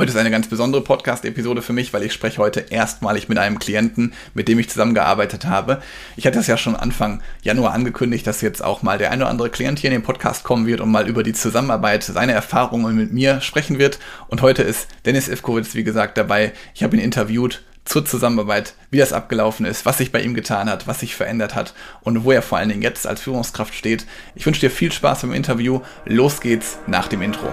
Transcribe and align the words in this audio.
Heute 0.00 0.12
ist 0.12 0.16
eine 0.16 0.30
ganz 0.30 0.48
besondere 0.48 0.80
Podcast-Episode 0.80 1.60
für 1.60 1.74
mich, 1.74 1.92
weil 1.92 2.02
ich 2.04 2.14
spreche 2.14 2.38
heute 2.38 2.60
erstmalig 2.70 3.28
mit 3.28 3.36
einem 3.36 3.58
Klienten, 3.58 4.14
mit 4.32 4.48
dem 4.48 4.58
ich 4.58 4.70
zusammengearbeitet 4.70 5.44
habe. 5.44 5.82
Ich 6.16 6.26
hatte 6.26 6.38
es 6.38 6.46
ja 6.46 6.56
schon 6.56 6.74
Anfang 6.74 7.20
Januar 7.42 7.74
angekündigt, 7.74 8.26
dass 8.26 8.40
jetzt 8.40 8.64
auch 8.64 8.82
mal 8.82 8.96
der 8.96 9.10
ein 9.10 9.20
oder 9.20 9.28
andere 9.28 9.50
Klient 9.50 9.78
hier 9.78 9.90
in 9.90 9.96
den 9.96 10.02
Podcast 10.02 10.42
kommen 10.42 10.66
wird 10.66 10.80
und 10.80 10.90
mal 10.90 11.06
über 11.06 11.22
die 11.22 11.34
Zusammenarbeit, 11.34 12.02
seine 12.02 12.32
Erfahrungen 12.32 12.96
mit 12.96 13.12
mir 13.12 13.42
sprechen 13.42 13.78
wird. 13.78 13.98
Und 14.28 14.40
heute 14.40 14.62
ist 14.62 14.88
Dennis 15.04 15.28
Ivkowitz, 15.28 15.74
wie 15.74 15.84
gesagt, 15.84 16.16
dabei. 16.16 16.54
Ich 16.74 16.82
habe 16.82 16.96
ihn 16.96 17.02
interviewt 17.02 17.62
zur 17.84 18.06
Zusammenarbeit, 18.06 18.76
wie 18.90 18.98
das 19.00 19.12
abgelaufen 19.12 19.66
ist, 19.66 19.84
was 19.84 19.98
sich 19.98 20.12
bei 20.12 20.22
ihm 20.22 20.32
getan 20.32 20.70
hat, 20.70 20.86
was 20.86 21.00
sich 21.00 21.14
verändert 21.14 21.54
hat 21.54 21.74
und 22.00 22.24
wo 22.24 22.32
er 22.32 22.40
vor 22.40 22.56
allen 22.56 22.70
Dingen 22.70 22.80
jetzt 22.80 23.06
als 23.06 23.20
Führungskraft 23.20 23.74
steht. 23.74 24.06
Ich 24.34 24.46
wünsche 24.46 24.62
dir 24.62 24.70
viel 24.70 24.92
Spaß 24.92 25.20
beim 25.20 25.34
Interview. 25.34 25.82
Los 26.06 26.40
geht's 26.40 26.78
nach 26.86 27.08
dem 27.08 27.20
Intro. 27.20 27.50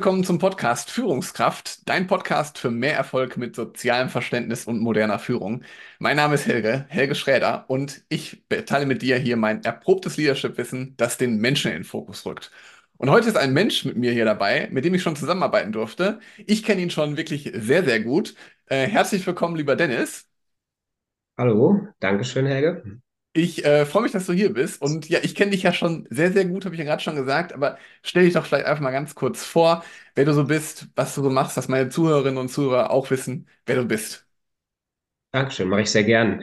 Willkommen 0.00 0.24
zum 0.24 0.38
Podcast 0.38 0.90
Führungskraft, 0.90 1.86
dein 1.86 2.06
Podcast 2.06 2.56
für 2.56 2.70
mehr 2.70 2.94
Erfolg 2.94 3.36
mit 3.36 3.54
sozialem 3.54 4.08
Verständnis 4.08 4.64
und 4.64 4.80
moderner 4.80 5.18
Führung. 5.18 5.62
Mein 5.98 6.16
Name 6.16 6.36
ist 6.36 6.46
Helge, 6.46 6.86
Helge 6.88 7.14
Schräder 7.14 7.66
und 7.68 8.02
ich 8.08 8.42
teile 8.64 8.86
mit 8.86 9.02
dir 9.02 9.18
hier 9.18 9.36
mein 9.36 9.62
erprobtes 9.62 10.16
Leadership-Wissen, 10.16 10.94
das 10.96 11.18
den 11.18 11.36
Menschen 11.36 11.70
in 11.70 11.80
den 11.80 11.84
Fokus 11.84 12.24
rückt. 12.24 12.50
Und 12.96 13.10
heute 13.10 13.28
ist 13.28 13.36
ein 13.36 13.52
Mensch 13.52 13.84
mit 13.84 13.98
mir 13.98 14.12
hier 14.12 14.24
dabei, 14.24 14.70
mit 14.72 14.86
dem 14.86 14.94
ich 14.94 15.02
schon 15.02 15.16
zusammenarbeiten 15.16 15.70
durfte. 15.70 16.18
Ich 16.46 16.62
kenne 16.62 16.80
ihn 16.80 16.90
schon 16.90 17.18
wirklich 17.18 17.52
sehr, 17.54 17.84
sehr 17.84 18.00
gut. 18.00 18.34
Äh, 18.70 18.86
herzlich 18.86 19.26
willkommen, 19.26 19.56
lieber 19.56 19.76
Dennis. 19.76 20.26
Hallo, 21.36 21.88
Dankeschön, 21.98 22.46
Helge. 22.46 23.02
Ich 23.32 23.64
äh, 23.64 23.86
freue 23.86 24.02
mich, 24.02 24.12
dass 24.12 24.26
du 24.26 24.32
hier 24.32 24.52
bist. 24.52 24.82
Und 24.82 25.08
ja, 25.08 25.20
ich 25.22 25.34
kenne 25.36 25.52
dich 25.52 25.62
ja 25.62 25.72
schon 25.72 26.06
sehr, 26.10 26.32
sehr 26.32 26.44
gut, 26.46 26.64
habe 26.64 26.74
ich 26.74 26.80
ja 26.80 26.84
gerade 26.84 27.02
schon 27.02 27.14
gesagt. 27.14 27.52
Aber 27.52 27.78
stell 28.02 28.24
dich 28.24 28.34
doch 28.34 28.44
vielleicht 28.44 28.66
einfach 28.66 28.82
mal 28.82 28.90
ganz 28.90 29.14
kurz 29.14 29.44
vor, 29.44 29.84
wer 30.16 30.24
du 30.24 30.34
so 30.34 30.44
bist, 30.44 30.88
was 30.96 31.14
du 31.14 31.22
so 31.22 31.30
machst, 31.30 31.56
dass 31.56 31.68
meine 31.68 31.88
Zuhörerinnen 31.90 32.38
und 32.38 32.48
Zuhörer 32.48 32.90
auch 32.90 33.10
wissen, 33.10 33.48
wer 33.66 33.76
du 33.76 33.84
bist. 33.84 34.26
Dankeschön, 35.32 35.68
mache 35.68 35.82
ich 35.82 35.90
sehr 35.90 36.04
gern. 36.04 36.42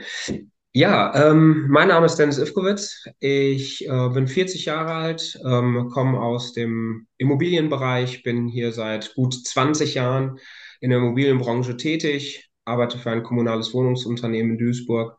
Ja, 0.72 1.30
ähm, 1.30 1.66
mein 1.68 1.88
Name 1.88 2.06
ist 2.06 2.16
Dennis 2.16 2.38
Ivkowitz. 2.38 3.04
Ich 3.20 3.86
äh, 3.86 4.08
bin 4.10 4.28
40 4.28 4.66
Jahre 4.66 4.92
alt, 4.92 5.38
ähm, 5.44 5.90
komme 5.92 6.20
aus 6.20 6.52
dem 6.52 7.06
Immobilienbereich, 7.18 8.22
bin 8.22 8.46
hier 8.48 8.72
seit 8.72 9.14
gut 9.14 9.34
20 9.34 9.94
Jahren 9.94 10.38
in 10.80 10.90
der 10.90 11.00
Immobilienbranche 11.00 11.76
tätig, 11.76 12.50
arbeite 12.64 12.98
für 12.98 13.10
ein 13.10 13.22
kommunales 13.22 13.74
Wohnungsunternehmen 13.74 14.52
in 14.52 14.58
Duisburg 14.58 15.18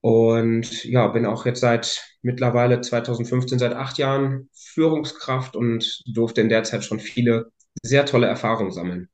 und 0.00 0.84
ja, 0.84 1.08
bin 1.08 1.26
auch 1.26 1.46
jetzt 1.46 1.60
seit 1.60 2.02
mittlerweile 2.22 2.80
2015, 2.80 3.58
seit 3.58 3.74
acht 3.74 3.98
Jahren 3.98 4.48
Führungskraft 4.54 5.56
und 5.56 6.02
durfte 6.06 6.40
in 6.40 6.48
der 6.48 6.64
Zeit 6.64 6.84
schon 6.84 7.00
viele 7.00 7.52
sehr 7.82 8.06
tolle 8.06 8.26
Erfahrungen 8.26 8.72
sammeln. 8.72 9.08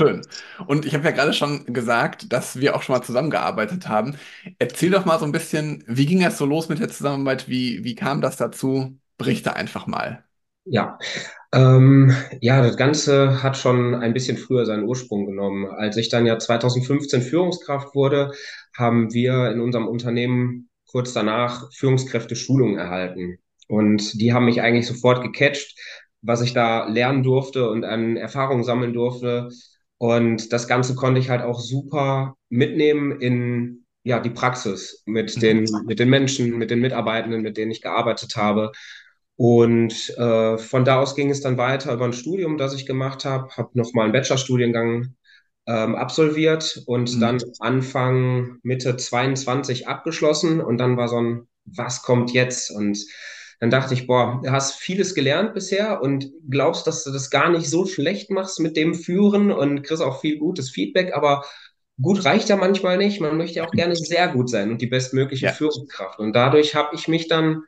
Schön. 0.00 0.22
Und 0.66 0.86
ich 0.86 0.94
habe 0.94 1.04
ja 1.04 1.10
gerade 1.12 1.32
schon 1.32 1.66
gesagt, 1.72 2.32
dass 2.32 2.58
wir 2.60 2.74
auch 2.74 2.82
schon 2.82 2.96
mal 2.96 3.02
zusammengearbeitet 3.04 3.86
haben. 3.88 4.16
Erzähl 4.58 4.90
doch 4.90 5.04
mal 5.04 5.20
so 5.20 5.24
ein 5.24 5.30
bisschen, 5.32 5.84
wie 5.86 6.06
ging 6.06 6.20
das 6.20 6.36
so 6.36 6.46
los 6.46 6.68
mit 6.68 6.80
der 6.80 6.88
Zusammenarbeit? 6.88 7.48
Wie, 7.48 7.84
wie 7.84 7.94
kam 7.94 8.20
das 8.20 8.36
dazu? 8.36 8.98
Berichte 9.18 9.54
einfach 9.54 9.86
mal. 9.86 10.24
Ja, 10.66 10.98
ähm, 11.52 12.14
ja, 12.40 12.62
das 12.62 12.76
Ganze 12.76 13.42
hat 13.42 13.56
schon 13.58 13.94
ein 13.94 14.14
bisschen 14.14 14.38
früher 14.38 14.64
seinen 14.66 14.84
Ursprung 14.84 15.26
genommen. 15.26 15.66
Als 15.66 15.96
ich 15.98 16.08
dann 16.08 16.26
ja 16.26 16.38
2015 16.38 17.20
Führungskraft 17.22 17.94
wurde, 17.94 18.32
haben 18.76 19.12
wir 19.12 19.50
in 19.50 19.60
unserem 19.60 19.86
Unternehmen 19.86 20.70
kurz 20.90 21.12
danach 21.12 21.70
Führungskräfte-Schulungen 21.74 22.78
erhalten. 22.78 23.38
Und 23.68 24.20
die 24.20 24.32
haben 24.32 24.46
mich 24.46 24.62
eigentlich 24.62 24.86
sofort 24.86 25.22
gecatcht, 25.22 25.78
was 26.22 26.40
ich 26.40 26.54
da 26.54 26.86
lernen 26.88 27.22
durfte 27.22 27.68
und 27.70 27.84
an 27.84 28.16
Erfahrungen 28.16 28.64
sammeln 28.64 28.94
durfte. 28.94 29.50
Und 29.98 30.52
das 30.52 30.66
Ganze 30.66 30.94
konnte 30.94 31.20
ich 31.20 31.28
halt 31.30 31.42
auch 31.42 31.60
super 31.60 32.36
mitnehmen 32.48 33.20
in 33.20 33.84
ja, 34.02 34.20
die 34.20 34.30
Praxis 34.30 35.02
mit 35.06 35.40
den, 35.42 35.66
mit 35.86 35.98
den 35.98 36.10
Menschen, 36.10 36.58
mit 36.58 36.70
den 36.70 36.80
Mitarbeitenden, 36.80 37.42
mit 37.42 37.56
denen 37.56 37.70
ich 37.70 37.80
gearbeitet 37.82 38.36
habe. 38.36 38.72
Und 39.36 40.16
äh, 40.16 40.58
von 40.58 40.84
da 40.84 41.00
aus 41.00 41.16
ging 41.16 41.30
es 41.30 41.40
dann 41.40 41.58
weiter 41.58 41.92
über 41.92 42.04
ein 42.04 42.12
Studium, 42.12 42.56
das 42.56 42.74
ich 42.74 42.86
gemacht 42.86 43.24
habe, 43.24 43.50
habe 43.56 43.70
nochmal 43.74 44.04
einen 44.04 44.12
Bachelorstudiengang 44.12 45.14
ähm, 45.66 45.96
absolviert 45.96 46.82
und 46.86 47.16
mhm. 47.16 47.20
dann 47.20 47.42
Anfang 47.58 48.58
Mitte 48.62 48.96
22 48.96 49.88
abgeschlossen 49.88 50.60
und 50.60 50.78
dann 50.78 50.96
war 50.96 51.08
so 51.08 51.20
ein, 51.20 51.48
was 51.64 52.02
kommt 52.02 52.32
jetzt? 52.32 52.70
Und 52.70 52.98
dann 53.60 53.70
dachte 53.70 53.94
ich, 53.94 54.06
boah, 54.06 54.40
du 54.44 54.50
hast 54.50 54.74
vieles 54.74 55.14
gelernt 55.14 55.54
bisher 55.54 56.02
und 56.02 56.30
glaubst, 56.48 56.86
dass 56.86 57.02
du 57.02 57.10
das 57.10 57.30
gar 57.30 57.50
nicht 57.50 57.68
so 57.68 57.86
schlecht 57.86 58.30
machst 58.30 58.60
mit 58.60 58.76
dem 58.76 58.94
Führen 58.94 59.50
und 59.50 59.82
kriegst 59.82 60.02
auch 60.02 60.20
viel 60.20 60.38
gutes 60.38 60.70
Feedback, 60.70 61.14
aber 61.14 61.44
gut 62.00 62.24
reicht 62.24 62.48
ja 62.48 62.56
manchmal 62.56 62.98
nicht. 62.98 63.20
Man 63.20 63.36
möchte 63.36 63.56
ja 63.56 63.66
auch 63.66 63.70
gerne 63.70 63.96
sehr 63.96 64.28
gut 64.28 64.50
sein 64.50 64.70
und 64.70 64.82
die 64.82 64.86
bestmögliche 64.86 65.46
ja. 65.46 65.52
Führungskraft. 65.52 66.18
Und 66.18 66.34
dadurch 66.34 66.74
habe 66.74 66.94
ich 66.94 67.08
mich 67.08 67.28
dann 67.28 67.62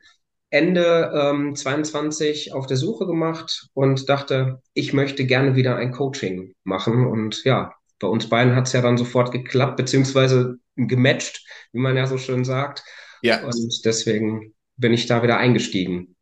Ende 0.49 1.11
ähm, 1.13 1.55
22 1.55 2.53
auf 2.53 2.67
der 2.67 2.77
Suche 2.77 3.05
gemacht 3.05 3.67
und 3.73 4.07
dachte, 4.07 4.61
ich 4.73 4.93
möchte 4.93 5.25
gerne 5.25 5.55
wieder 5.55 5.75
ein 5.75 5.91
Coaching 5.91 6.53
machen. 6.63 7.05
Und 7.05 7.43
ja, 7.43 7.73
bei 7.99 8.07
uns 8.07 8.29
beiden 8.29 8.55
hat 8.55 8.67
es 8.67 8.73
ja 8.73 8.81
dann 8.81 8.97
sofort 8.97 9.31
geklappt, 9.31 9.77
beziehungsweise 9.77 10.57
gematcht, 10.75 11.45
wie 11.73 11.79
man 11.79 11.97
ja 11.97 12.07
so 12.07 12.17
schön 12.17 12.45
sagt. 12.45 12.83
Ja. 13.21 13.43
Und 13.43 13.85
deswegen 13.85 14.53
bin 14.77 14.93
ich 14.93 15.07
da 15.07 15.21
wieder 15.23 15.37
eingestiegen. 15.37 16.15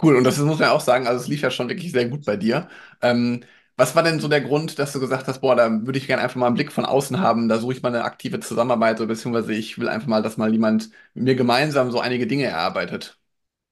Cool, 0.00 0.16
und 0.16 0.24
das 0.24 0.38
muss 0.38 0.58
man 0.58 0.68
auch 0.68 0.80
sagen, 0.80 1.06
also 1.06 1.20
es 1.20 1.28
lief 1.28 1.40
ja 1.40 1.50
schon 1.50 1.68
wirklich 1.68 1.90
sehr 1.90 2.08
gut 2.08 2.24
bei 2.24 2.36
dir. 2.36 2.68
Ähm, 3.02 3.44
was 3.76 3.96
war 3.96 4.02
denn 4.02 4.20
so 4.20 4.28
der 4.28 4.40
Grund, 4.40 4.78
dass 4.78 4.92
du 4.92 5.00
gesagt 5.00 5.26
hast, 5.26 5.40
boah, 5.40 5.56
da 5.56 5.70
würde 5.70 5.98
ich 5.98 6.06
gerne 6.06 6.22
einfach 6.22 6.36
mal 6.36 6.46
einen 6.46 6.54
Blick 6.54 6.72
von 6.72 6.84
außen 6.84 7.20
haben, 7.20 7.48
da 7.48 7.58
suche 7.58 7.74
ich 7.74 7.82
mal 7.82 7.88
eine 7.88 8.04
aktive 8.04 8.40
Zusammenarbeit, 8.40 8.98
oder 9.00 9.08
beziehungsweise 9.08 9.52
ich 9.54 9.78
will 9.78 9.88
einfach 9.88 10.08
mal, 10.08 10.22
dass 10.22 10.36
mal 10.36 10.52
jemand 10.52 10.90
mit 11.14 11.24
mir 11.24 11.34
gemeinsam 11.34 11.90
so 11.90 12.00
einige 12.00 12.26
Dinge 12.26 12.44
erarbeitet? 12.44 13.17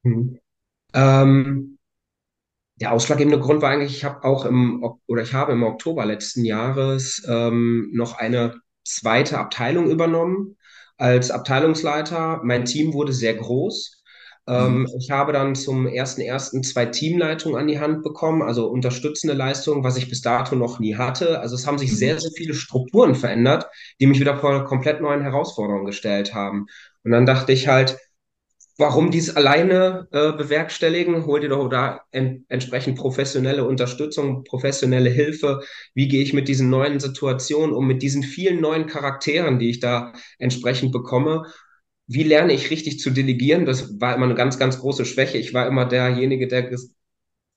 Mhm. 0.02 0.38
Ähm, 0.94 1.78
der 2.76 2.92
ausschlaggebende 2.92 3.40
Grund 3.40 3.62
war 3.62 3.70
eigentlich, 3.70 3.96
ich 3.96 4.04
habe 4.04 4.24
auch 4.24 4.44
im 4.44 4.84
oder 5.06 5.22
ich 5.22 5.32
habe 5.32 5.52
im 5.52 5.62
Oktober 5.62 6.04
letzten 6.04 6.44
Jahres 6.44 7.22
ähm, 7.28 7.90
noch 7.92 8.18
eine 8.18 8.60
zweite 8.84 9.38
Abteilung 9.38 9.90
übernommen 9.90 10.56
als 10.98 11.30
Abteilungsleiter. 11.30 12.40
Mein 12.44 12.64
Team 12.64 12.92
wurde 12.92 13.12
sehr 13.12 13.34
groß. 13.34 14.02
Ähm, 14.48 14.80
mhm. 14.80 14.88
Ich 14.98 15.10
habe 15.10 15.32
dann 15.32 15.54
zum 15.54 15.86
ersten 15.86 16.20
ersten 16.20 16.62
zwei 16.62 16.86
Teamleitungen 16.86 17.58
an 17.58 17.66
die 17.66 17.80
Hand 17.80 18.02
bekommen, 18.02 18.42
also 18.42 18.68
unterstützende 18.68 19.34
Leistungen, 19.34 19.82
was 19.82 19.96
ich 19.96 20.08
bis 20.08 20.20
dato 20.20 20.54
noch 20.54 20.78
nie 20.78 20.94
hatte. 20.96 21.40
Also 21.40 21.56
es 21.56 21.66
haben 21.66 21.78
sich 21.78 21.96
sehr, 21.96 22.14
mhm. 22.14 22.20
sehr 22.20 22.30
viele 22.36 22.54
Strukturen 22.54 23.14
verändert, 23.14 23.66
die 24.00 24.06
mich 24.06 24.20
wieder 24.20 24.38
vor 24.38 24.64
komplett 24.64 25.00
neuen 25.00 25.22
Herausforderungen 25.22 25.86
gestellt 25.86 26.32
haben. 26.32 26.66
Und 27.02 27.10
dann 27.10 27.26
dachte 27.26 27.52
ich 27.52 27.66
halt, 27.66 27.98
warum 28.78 29.10
dies 29.10 29.34
alleine 29.34 30.08
äh, 30.12 30.32
bewerkstelligen? 30.32 31.26
Hol 31.26 31.40
dir 31.40 31.48
doch 31.48 31.68
da 31.68 32.02
en 32.10 32.44
entsprechend 32.48 32.98
professionelle 32.98 33.66
Unterstützung, 33.66 34.44
professionelle 34.44 35.10
Hilfe. 35.10 35.60
Wie 35.94 36.08
gehe 36.08 36.22
ich 36.22 36.32
mit 36.32 36.48
diesen 36.48 36.70
neuen 36.70 37.00
Situationen 37.00 37.74
um, 37.74 37.86
mit 37.86 38.02
diesen 38.02 38.22
vielen 38.22 38.60
neuen 38.60 38.86
Charakteren, 38.86 39.58
die 39.58 39.70
ich 39.70 39.80
da 39.80 40.12
entsprechend 40.38 40.92
bekomme? 40.92 41.46
Wie 42.06 42.22
lerne 42.22 42.52
ich 42.52 42.70
richtig 42.70 43.00
zu 43.00 43.10
delegieren? 43.10 43.66
Das 43.66 44.00
war 44.00 44.14
immer 44.14 44.26
eine 44.26 44.34
ganz, 44.34 44.58
ganz 44.58 44.78
große 44.78 45.04
Schwäche. 45.04 45.38
Ich 45.38 45.54
war 45.54 45.66
immer 45.66 45.86
derjenige, 45.86 46.46
der 46.46 46.70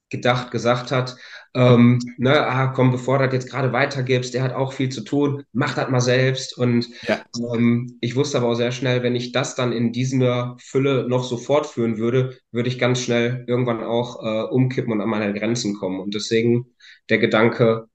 gedacht, 0.09 0.52
gesagt 0.52 0.92
hat, 0.92 1.16
ähm, 1.56 2.00
ne, 2.18 2.46
ah, 2.46 2.68
komm, 2.68 2.92
bevor 2.92 3.18
du 3.18 3.25
das 3.25 3.34
jetzt 3.34 3.50
gerade 3.50 3.74
weitergibst, 3.74 4.34
der 4.34 4.44
hat 4.44 4.53
auch 4.53 4.74
viel 4.74 4.90
zu 4.90 5.02
tun, 5.02 5.44
mach 5.52 5.76
das 5.76 5.90
mal 5.90 6.02
selbst. 6.02 6.58
Und 6.58 6.88
ja. 7.08 7.20
ähm, 7.38 7.97
ich 8.02 8.16
wusste 8.16 8.38
aber 8.38 8.47
auch 8.47 8.56
sehr 8.56 8.72
schnell, 8.72 9.02
wenn 9.03 9.16
ich 9.16 9.32
das 9.32 9.56
dann 9.56 9.72
in 9.72 9.91
dieser 9.91 10.56
Fülle 10.59 11.08
noch 11.08 11.23
so 11.23 11.38
fortführen 11.38 11.97
würde, 11.97 12.38
würde 12.52 12.70
ich 12.70 12.78
ganz 12.78 13.02
schnell 13.02 13.46
irgendwann 13.47 13.84
auch 13.84 14.23
äh, 14.23 14.44
umkippen 14.50 14.94
und 14.94 15.02
an 15.02 15.09
meine 15.09 15.34
Grenzen 15.34 15.76
kommen. 15.76 16.00
Und 16.00 16.14
deswegen 16.14 16.67
der 17.09 17.17
Gedanke, 17.17 17.88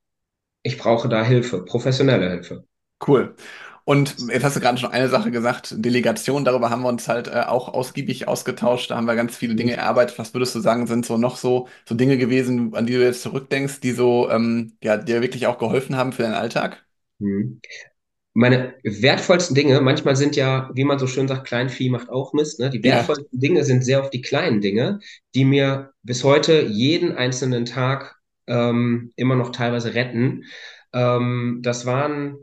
ich 0.63 0.79
brauche 0.79 1.09
da 1.09 1.25
Hilfe, 1.25 1.65
professionelle 1.65 2.31
Hilfe. 2.31 2.65
Cool. 3.07 3.37
Und 3.87 4.17
jetzt 4.31 4.45
hast 4.45 4.57
du 4.57 4.61
gerade 4.61 4.79
schon 4.79 4.93
eine 4.93 5.11
Sache 5.11 5.31
gesagt, 5.31 5.75
Delegation, 5.77 6.45
darüber 6.45 6.71
haben 6.71 6.83
wir 6.83 6.89
uns 6.89 7.07
halt 7.07 7.29
äh, 7.29 7.43
auch 7.47 7.73
ausgiebig 7.73 8.27
ausgetauscht, 8.27 8.91
da 8.91 8.97
haben 8.97 9.07
wir 9.07 9.15
ganz 9.15 9.37
viele 9.37 9.55
Dinge 9.55 9.73
mhm. 9.73 9.79
erarbeitet. 9.79 10.19
Was 10.19 10.33
würdest 10.33 10.55
du 10.55 10.61
sagen, 10.61 10.87
sind 10.87 11.05
so 11.05 11.19
noch 11.19 11.37
so, 11.37 11.69
so 11.87 11.95
Dinge 11.95 12.17
gewesen, 12.17 12.75
an 12.75 12.87
die 12.87 12.95
du 12.95 13.03
jetzt 13.03 13.23
zurückdenkst, 13.23 13.81
die 13.81 13.93
so 13.93 14.31
ähm, 14.31 14.73
ja, 14.83 14.97
dir 14.97 15.21
wirklich 15.21 15.47
auch 15.47 15.59
geholfen 15.59 15.97
haben 15.97 16.13
für 16.13 16.23
deinen 16.23 16.35
Alltag? 16.35 16.83
Mhm. 17.19 17.61
Meine 18.33 18.75
wertvollsten 18.83 19.55
Dinge, 19.55 19.81
manchmal 19.81 20.17
sind 20.17 20.35
ja, 20.35 20.71
wie 20.75 20.83
man 20.85 20.99
so 20.99 21.07
schön 21.07 21.29
sagt, 21.29 21.47
Kleinvieh 21.47 21.91
macht 21.91 22.09
auch 22.09 22.33
Mist. 22.33 22.59
Ne? 22.59 22.71
Die 22.71 22.83
wertvollsten 22.83 23.29
ja. 23.31 23.39
Dinge 23.39 23.65
sind 23.65 23.85
sehr 23.85 24.01
oft 24.01 24.13
die 24.13 24.23
kleinen 24.23 24.61
Dinge, 24.61 24.99
die 25.35 25.45
mir 25.45 25.93
bis 26.03 26.25
heute 26.25 26.63
jeden 26.63 27.13
einzelnen 27.13 27.65
Tag 27.65 28.17
ähm, 28.47 29.13
immer 29.15 29.37
noch 29.37 29.53
teilweise 29.53 29.95
retten. 29.95 30.45
Ähm, 30.93 31.61
das 31.63 31.87
waren 31.87 32.39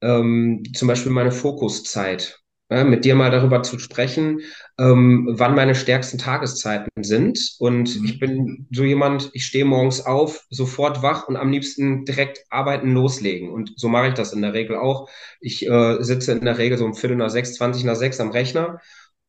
ähm, 0.00 0.62
zum 0.74 0.88
Beispiel 0.88 1.12
meine 1.12 1.32
Fokuszeit. 1.32 2.38
Ja, 2.70 2.84
mit 2.84 3.06
dir 3.06 3.14
mal 3.14 3.30
darüber 3.30 3.62
zu 3.62 3.78
sprechen, 3.78 4.40
ähm, 4.78 5.26
wann 5.30 5.54
meine 5.54 5.74
stärksten 5.74 6.18
Tageszeiten 6.18 7.02
sind. 7.02 7.56
Und 7.58 7.98
Mhm. 7.98 8.04
ich 8.04 8.18
bin 8.20 8.66
so 8.70 8.84
jemand, 8.84 9.30
ich 9.32 9.46
stehe 9.46 9.64
morgens 9.64 10.04
auf, 10.04 10.44
sofort 10.50 11.02
wach 11.02 11.28
und 11.28 11.38
am 11.38 11.50
liebsten 11.50 12.04
direkt 12.04 12.44
arbeiten, 12.50 12.92
loslegen. 12.92 13.48
Und 13.48 13.72
so 13.76 13.88
mache 13.88 14.08
ich 14.08 14.14
das 14.14 14.34
in 14.34 14.42
der 14.42 14.52
Regel 14.52 14.76
auch. 14.76 15.08
Ich 15.40 15.66
äh, 15.66 16.02
sitze 16.02 16.32
in 16.32 16.44
der 16.44 16.58
Regel 16.58 16.76
so 16.76 16.84
um 16.84 16.92
Viertel 16.94 17.16
nach 17.16 17.30
sechs, 17.30 17.54
zwanzig 17.54 17.84
nach 17.84 17.96
sechs 17.96 18.20
am 18.20 18.32
Rechner 18.32 18.80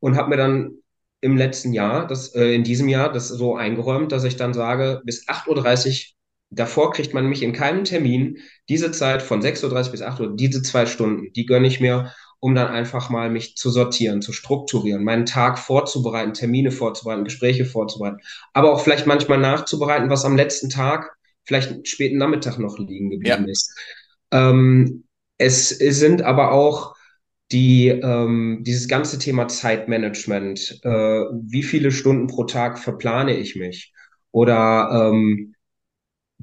und 0.01 0.17
habe 0.17 0.31
mir 0.31 0.37
dann 0.37 0.71
im 1.21 1.37
letzten 1.37 1.71
Jahr, 1.71 2.07
das, 2.07 2.35
äh, 2.35 2.53
in 2.53 2.65
diesem 2.65 2.89
Jahr, 2.89 3.09
das 3.09 3.29
so 3.29 3.55
eingeräumt, 3.55 4.11
dass 4.11 4.25
ich 4.25 4.35
dann 4.35 4.53
sage, 4.53 5.01
bis 5.05 5.29
acht 5.29 5.47
Uhr 5.47 5.55
dreißig 5.55 6.17
davor 6.49 6.91
kriegt 6.91 7.13
man 7.13 7.27
mich 7.27 7.43
in 7.43 7.53
keinem 7.53 7.83
Termin. 7.83 8.37
Diese 8.67 8.91
Zeit 8.91 9.21
von 9.21 9.41
sechs 9.41 9.63
Uhr 9.63 9.69
dreißig 9.69 9.91
bis 9.91 10.01
acht 10.01 10.19
Uhr, 10.19 10.35
diese 10.35 10.61
zwei 10.61 10.85
Stunden, 10.85 11.31
die 11.33 11.45
gönne 11.45 11.67
ich 11.67 11.79
mir 11.79 12.11
um 12.41 12.55
dann 12.55 12.67
einfach 12.69 13.09
mal 13.09 13.29
mich 13.29 13.57
zu 13.57 13.69
sortieren, 13.69 14.21
zu 14.21 14.31
strukturieren, 14.31 15.03
meinen 15.03 15.25
Tag 15.25 15.59
vorzubereiten, 15.59 16.33
Termine 16.33 16.71
vorzubereiten, 16.71 17.25
Gespräche 17.25 17.65
vorzubereiten, 17.65 18.19
aber 18.53 18.71
auch 18.71 18.79
vielleicht 18.81 19.05
manchmal 19.05 19.39
nachzubereiten, 19.39 20.09
was 20.09 20.23
am 20.23 20.37
letzten 20.37 20.69
Tag, 20.69 21.17
vielleicht 21.43 21.85
späten 21.85 22.17
Nachmittag 22.17 22.57
noch 22.57 22.79
liegen 22.79 23.09
geblieben 23.09 23.45
Ja. 23.45 23.51
ist. 23.51 23.77
Ähm, 24.31 25.03
es, 25.37 25.71
es 25.71 25.99
sind 25.99 26.21
aber 26.21 26.53
auch 26.53 26.95
die, 27.51 27.89
ähm, 27.89 28.59
dieses 28.61 28.87
ganze 28.87 29.19
Thema 29.19 29.49
Zeitmanagement, 29.49 30.79
äh, 30.83 30.89
wie 30.89 31.63
viele 31.63 31.91
Stunden 31.91 32.27
pro 32.27 32.45
Tag 32.45 32.79
verplane 32.79 33.35
ich 33.35 33.57
mich? 33.57 33.91
Oder 34.31 35.09
ähm, 35.11 35.55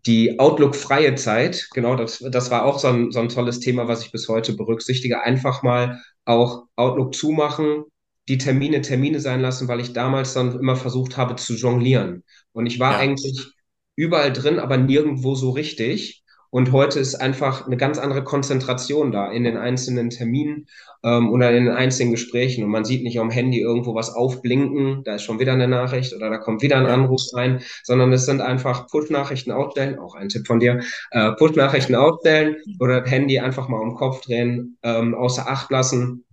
die 0.07 0.39
Outlook-freie 0.39 1.15
Zeit, 1.17 1.69
genau, 1.75 1.97
das, 1.97 2.19
das 2.31 2.51
war 2.51 2.65
auch 2.65 2.79
so 2.79 2.89
ein, 2.89 3.11
so 3.11 3.21
ein 3.21 3.29
tolles 3.29 3.61
Thema, 3.61 3.89
was 3.89 4.03
ich 4.05 4.13
bis 4.13 4.29
heute 4.29 4.55
berücksichtige. 4.55 5.23
Einfach 5.23 5.63
mal 5.63 6.01
auch 6.25 6.65
Outlook 6.77 7.15
zumachen, 7.15 7.85
die 8.29 8.39
Termine 8.39 8.81
Termine 8.83 9.21
sein 9.21 9.41
lassen, 9.41 9.69
weil 9.69 9.81
ich 9.81 9.93
damals 9.93 10.35
dann 10.35 10.59
immer 10.59 10.77
versucht 10.77 11.17
habe 11.17 11.37
zu 11.37 11.55
jonglieren. 11.55 12.25
Und 12.53 12.67
ich 12.67 12.79
war 12.81 12.93
Ja. 12.93 12.99
eigentlich 12.99 13.53
überall 13.97 14.33
drin, 14.33 14.59
aber 14.59 14.77
nirgendwo 14.77 15.35
so 15.35 15.51
richtig. 15.51 16.23
Und 16.51 16.73
heute 16.73 16.99
ist 16.99 17.15
einfach 17.15 17.67
eine 17.67 17.77
ganz 17.77 17.99
andere 17.99 18.25
Konzentration 18.25 19.13
da 19.13 19.31
in 19.31 19.45
den 19.45 19.57
einzelnen 19.57 20.11
Terminen 20.11 20.67
ähm, 21.05 21.31
oder 21.31 21.51
in 21.51 21.67
den 21.67 21.75
einzelnen 21.75 22.13
Gesprächen. 22.13 22.65
Und 22.65 22.71
man 22.71 22.85
sieht 22.85 23.03
nicht 23.03 23.21
am 23.21 23.31
Handy 23.31 23.61
irgendwo 23.61 23.95
was 23.95 24.15
aufblinken, 24.15 25.03
da 25.05 25.15
ist 25.17 25.23
schon 25.23 25.39
wieder 25.39 25.53
eine 25.53 25.69
Nachricht 25.69 26.15
oder 26.15 26.31
da 26.31 26.39
kommt 26.39 26.63
wieder 26.63 26.79
ein. 26.79 26.97
Anruf 26.97 27.23
rein, 27.35 27.63
sondern 27.83 28.13
es 28.13 28.27
sind 28.27 28.41
einfach 28.41 28.87
Push-Nachrichten 28.89 29.53
ausstellen, 29.53 29.99
auch 29.99 30.15
ein 30.15 30.29
Tipp 30.29 30.47
von 30.47 30.61
dir, 30.61 30.81
äh, 31.11 31.33
Push-Nachrichten 31.33 31.95
ausstellen 31.95 32.57
oder 32.81 33.01
das 33.01 33.11
Handy 33.11 33.39
einfach 33.39 33.69
mal 33.69 33.81
um 33.81 33.91
den 33.91 33.97
Kopf 33.97 34.23
drehen, 34.23 34.79
ähm, 34.83 35.15
außer 35.15 35.49
Acht 35.49 35.71
lassen. 35.71 36.26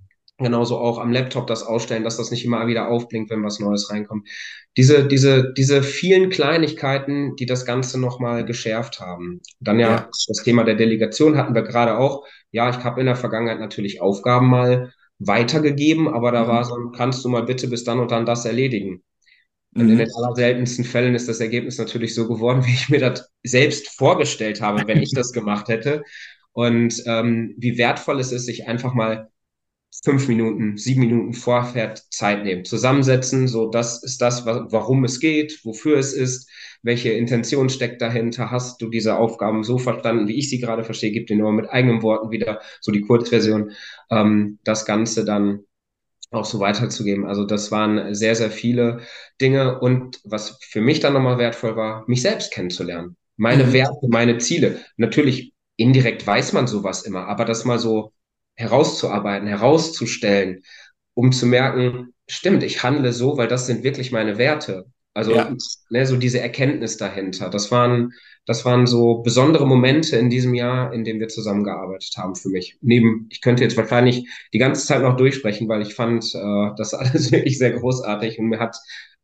Genauso 0.43 0.77
auch 0.77 0.99
am 0.99 1.11
Laptop 1.11 1.47
das 1.47 1.63
ausstellen, 1.63 2.03
dass 2.03 2.17
das 2.17 2.31
nicht 2.31 2.45
immer 2.45 2.67
wieder 2.67 2.89
aufblinkt, 2.89 3.31
wenn 3.31 3.43
was 3.43 3.59
Neues 3.59 3.89
reinkommt. 3.91 4.27
Diese, 4.77 5.07
diese, 5.07 5.53
diese 5.53 5.83
vielen 5.83 6.29
Kleinigkeiten, 6.29 7.35
die 7.35 7.45
das 7.45 7.65
Ganze 7.65 7.99
nochmal 7.99 8.45
geschärft 8.45 8.99
haben. 8.99 9.41
Dann 9.59 9.79
ja, 9.79 9.89
Ja. 9.89 10.09
das 10.27 10.43
Thema 10.43 10.63
der 10.63 10.75
Delegation 10.75 11.37
hatten 11.37 11.53
wir 11.55 11.61
gerade 11.63 11.97
auch. 11.97 12.25
Ja, 12.51 12.69
ich 12.69 12.77
habe 12.83 12.99
in 13.01 13.05
der 13.07 13.15
Vergangenheit 13.15 13.59
natürlich 13.59 14.01
Aufgaben 14.01 14.47
mal 14.49 14.93
weitergegeben, 15.19 16.07
aber 16.07 16.31
da 16.31 16.47
Mhm. 16.47 16.47
war 16.47 16.63
so, 16.65 16.73
kannst 16.95 17.23
du 17.23 17.29
mal 17.29 17.43
bitte 17.43 17.67
bis 17.67 17.83
dann 17.83 17.99
und 17.99 18.11
dann 18.11 18.25
das 18.25 18.45
erledigen. 18.45 19.03
Und 19.77 19.89
in 19.89 19.97
Mhm. 19.97 19.99
den 19.99 20.09
allerseltensten 20.15 20.85
Fällen 20.85 21.15
ist 21.15 21.27
das 21.27 21.39
Ergebnis 21.39 21.77
natürlich 21.79 22.13
so 22.15 22.27
geworden, 22.27 22.65
wie 22.65 22.73
ich 22.73 22.89
mir 22.89 22.99
das 22.99 23.29
selbst 23.43 23.89
vorgestellt 23.97 24.61
habe, 24.61 24.87
wenn 24.87 25.01
ich 25.01 25.13
das 25.13 25.31
gemacht 25.31 25.67
hätte. 25.67 26.03
Und 26.53 27.01
ähm, 27.07 27.55
wie 27.57 27.77
wertvoll 27.77 28.19
es 28.19 28.31
ist, 28.31 28.45
sich 28.45 28.67
einfach 28.67 28.93
mal 28.93 29.29
fünf 30.03 30.27
Minuten, 30.27 30.77
sieben 30.77 31.01
Minuten 31.01 31.33
Vorfahrt 31.33 32.03
Zeit 32.11 32.43
nehmen, 32.43 32.65
zusammensetzen, 32.65 33.47
so 33.47 33.69
das 33.69 34.03
ist 34.03 34.21
das, 34.21 34.45
wa- 34.45 34.67
warum 34.69 35.03
es 35.05 35.19
geht, 35.19 35.59
wofür 35.63 35.97
es 35.97 36.13
ist, 36.13 36.49
welche 36.81 37.11
Intention 37.11 37.69
steckt 37.69 38.01
dahinter, 38.01 38.51
hast 38.51 38.81
du 38.81 38.89
diese 38.89 39.17
Aufgaben 39.17 39.63
so 39.63 39.77
verstanden, 39.77 40.27
wie 40.27 40.37
ich 40.39 40.49
sie 40.49 40.59
gerade 40.59 40.83
verstehe, 40.83 41.11
gib 41.11 41.27
dir 41.27 41.37
nur 41.37 41.53
mit 41.53 41.69
eigenen 41.69 42.01
Worten 42.01 42.31
wieder 42.31 42.61
so 42.81 42.91
die 42.91 43.01
Kurzversion, 43.01 43.71
ähm, 44.09 44.59
das 44.63 44.85
Ganze 44.85 45.25
dann 45.25 45.59
auch 46.31 46.45
so 46.45 46.59
weiterzugeben. 46.59 47.25
Also 47.25 47.45
das 47.45 47.71
waren 47.71 48.13
sehr, 48.15 48.35
sehr 48.35 48.51
viele 48.51 49.01
Dinge 49.39 49.79
und 49.79 50.19
was 50.23 50.57
für 50.61 50.81
mich 50.81 50.99
dann 50.99 51.13
nochmal 51.13 51.37
wertvoll 51.37 51.75
war, 51.75 52.03
mich 52.07 52.21
selbst 52.21 52.51
kennenzulernen. 52.51 53.15
Meine 53.37 53.65
Mhm. 53.65 53.73
Werte, 53.73 54.07
meine 54.09 54.37
Ziele. 54.39 54.79
Natürlich, 54.97 55.53
indirekt 55.75 56.25
weiß 56.25 56.53
man 56.53 56.67
sowas 56.67 57.03
immer, 57.03 57.27
aber 57.27 57.45
das 57.45 57.65
mal 57.65 57.79
so 57.79 58.11
herauszuarbeiten, 58.55 59.47
herauszustellen, 59.47 60.61
um 61.13 61.31
zu 61.31 61.45
merken, 61.45 62.13
stimmt, 62.27 62.63
ich 62.63 62.83
handle 62.83 63.13
so, 63.13 63.37
weil 63.37 63.47
das 63.47 63.67
sind 63.67 63.83
wirklich 63.83 64.11
meine 64.11 64.37
Werte. 64.37 64.85
Also 65.13 65.33
Ja. 65.33 65.55
ne, 65.89 66.05
so 66.07 66.17
diese 66.17 66.39
Erkenntnis 66.39 66.97
dahinter. 66.97 67.49
Das 67.49 67.69
waren, 67.71 68.13
das 68.47 68.65
waren 68.65 68.87
so 68.87 69.21
besondere 69.21 69.67
Momente 69.67 70.17
in 70.17 70.29
diesem 70.29 70.55
Jahr, 70.55 70.91
in 70.93 71.03
dem 71.03 71.19
wir 71.19 71.27
zusammengearbeitet 71.27 72.13
haben 72.17 72.35
für 72.35 72.49
mich. 72.49 72.77
Neben, 72.81 73.27
ich 73.29 73.41
könnte 73.41 73.63
jetzt 73.63 73.77
wahrscheinlich 73.77 74.27
die 74.53 74.57
ganze 74.57 74.85
Zeit 74.87 75.01
noch 75.03 75.15
durchsprechen, 75.15 75.67
weil 75.69 75.83
ich 75.83 75.93
fand 75.93 76.25
äh, 76.33 76.69
das 76.77 76.93
alles 76.95 77.31
wirklich 77.31 77.57
sehr 77.59 77.71
großartig 77.73 78.39
und 78.39 78.47
mir 78.47 78.59
hat 78.59 78.75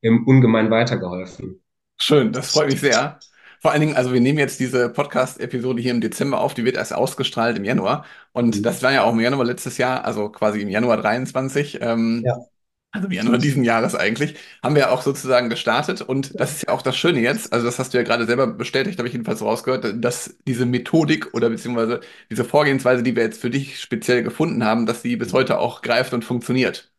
im 0.01 0.27
ungemein 0.27 0.69
weitergeholfen. 0.69 1.61
Schön, 1.97 2.31
das 2.31 2.51
freut 2.51 2.69
mich 2.69 2.79
sehr. 2.79 3.19
Vor 3.59 3.71
allen 3.71 3.81
Dingen, 3.81 3.95
also 3.95 4.13
wir 4.13 4.21
nehmen 4.21 4.39
jetzt 4.39 4.59
diese 4.59 4.89
Podcast-Episode 4.89 5.81
hier 5.81 5.91
im 5.91 6.01
Dezember 6.01 6.39
auf, 6.41 6.53
die 6.53 6.63
wird 6.65 6.77
erst 6.77 6.94
ausgestrahlt 6.94 7.57
im 7.57 7.65
Januar. 7.65 8.06
Und 8.31 8.65
das 8.65 8.81
war 8.83 8.91
ja 8.94 9.03
auch 9.03 9.13
im 9.13 9.19
Januar 9.19 9.45
letztes 9.45 9.77
Jahr, 9.77 10.06
also 10.06 10.29
quasi 10.29 10.61
im 10.61 10.69
Januar 10.69 10.97
23, 10.97 11.79
ähm, 11.81 12.25
Ja. 12.25 12.50
also 12.91 13.07
im 13.07 13.13
Januar 13.13 13.38
diesen 13.39 13.63
Jahres 13.63 13.95
eigentlich, 13.95 14.35
haben 14.63 14.75
wir 14.75 14.91
auch 14.91 15.01
sozusagen 15.03 15.50
gestartet. 15.50 16.01
Und 16.01 16.39
das 16.39 16.53
ist 16.53 16.63
ja 16.67 16.73
auch 16.73 16.81
das 16.81 16.97
Schöne 16.97 17.19
jetzt, 17.21 17.53
also 17.53 17.65
das 17.65 17.79
hast 17.79 17.94
du 17.94 17.97
ja 17.97 18.03
gerade 18.03 18.25
selber 18.25 18.47
bestätigt, 18.47 18.97
habe 19.00 19.07
ich 19.07 19.13
jedenfalls 19.13 19.41
rausgehört, 19.41 19.85
dass 20.03 20.38
diese 20.47 20.65
Methodik 20.65 21.33
oder 21.33 21.50
beziehungsweise 21.50 22.01
diese 22.31 22.45
Vorgehensweise, 22.45 23.03
die 23.03 23.15
wir 23.15 23.23
jetzt 23.23 23.41
für 23.41 23.50
dich 23.51 23.79
speziell 23.81 24.23
gefunden 24.23 24.63
haben, 24.65 24.85
dass 24.85 25.01
die 25.03 25.17
bis 25.17 25.33
heute 25.33 25.59
auch 25.59 25.81
greift 25.81 26.13
und 26.13 26.25
funktioniert. 26.25 26.91